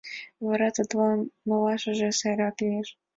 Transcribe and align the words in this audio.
Вара 0.45 0.69
тудлан 0.75 1.19
малашыже 1.47 2.09
сайрак 2.19 2.55
лиеш. 2.63 2.89